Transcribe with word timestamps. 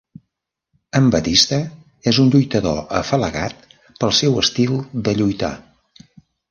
En 0.99 1.09
Batista 1.15 1.59
és 2.13 2.21
un 2.25 2.33
lluitador 2.37 2.81
afalagat 3.03 3.71
pel 4.01 4.17
seu 4.23 4.43
estil 4.47 4.79
de 5.09 5.19
lluitar. 5.21 5.55